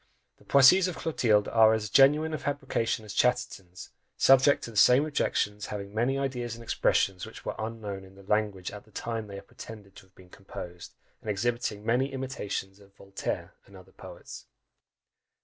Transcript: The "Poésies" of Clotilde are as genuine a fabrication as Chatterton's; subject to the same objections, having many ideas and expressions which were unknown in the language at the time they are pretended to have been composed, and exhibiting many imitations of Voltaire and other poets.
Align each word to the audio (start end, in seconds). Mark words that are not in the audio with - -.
The 0.37 0.45
"Poésies" 0.45 0.87
of 0.87 0.97
Clotilde 0.97 1.47
are 1.49 1.75
as 1.75 1.91
genuine 1.91 2.33
a 2.33 2.39
fabrication 2.39 3.05
as 3.05 3.13
Chatterton's; 3.13 3.91
subject 4.17 4.63
to 4.63 4.71
the 4.71 4.75
same 4.75 5.05
objections, 5.05 5.67
having 5.67 5.93
many 5.93 6.17
ideas 6.17 6.55
and 6.55 6.63
expressions 6.63 7.23
which 7.27 7.45
were 7.45 7.53
unknown 7.59 8.03
in 8.03 8.15
the 8.15 8.23
language 8.23 8.71
at 8.71 8.83
the 8.83 8.89
time 8.91 9.27
they 9.27 9.37
are 9.37 9.43
pretended 9.43 9.95
to 9.97 10.07
have 10.07 10.15
been 10.15 10.31
composed, 10.31 10.95
and 11.21 11.29
exhibiting 11.29 11.85
many 11.85 12.11
imitations 12.11 12.79
of 12.79 12.95
Voltaire 12.95 13.53
and 13.67 13.77
other 13.77 13.91
poets. 13.91 14.47